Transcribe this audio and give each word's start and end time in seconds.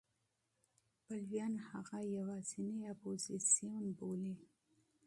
پلویان 1.03 1.53
هغه 1.69 1.99
یوازینی 2.17 2.79
اپوزېسیون 2.93 3.85
بولي. 3.97 4.35